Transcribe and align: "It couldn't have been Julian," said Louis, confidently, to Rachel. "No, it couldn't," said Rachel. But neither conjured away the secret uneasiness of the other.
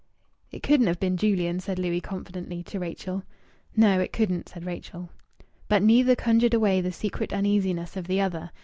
"It 0.51 0.63
couldn't 0.63 0.87
have 0.87 0.99
been 0.99 1.15
Julian," 1.15 1.59
said 1.59 1.77
Louis, 1.77 2.01
confidently, 2.01 2.63
to 2.63 2.79
Rachel. 2.79 3.21
"No, 3.75 3.99
it 3.99 4.11
couldn't," 4.11 4.49
said 4.49 4.65
Rachel. 4.65 5.11
But 5.67 5.83
neither 5.83 6.15
conjured 6.15 6.55
away 6.55 6.81
the 6.81 6.91
secret 6.91 7.31
uneasiness 7.31 7.95
of 7.95 8.07
the 8.07 8.19
other. 8.19 8.49